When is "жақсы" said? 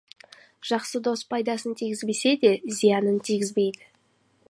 0.69-0.97